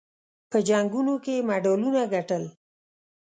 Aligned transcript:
په 0.51 0.57
جنګونو 0.67 1.13
کې 1.23 1.33
یې 1.37 1.45
مډالونه 1.47 2.01
ګټل. 2.13 2.43